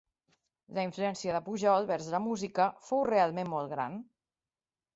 La 0.77 0.85
influència 0.87 1.35
de 1.35 1.41
Pujol, 1.49 1.85
vers 1.93 2.09
la 2.15 2.23
música, 2.29 2.67
fou 2.89 3.07
realment 3.13 3.55
molt 3.55 3.73
gran. 3.77 4.03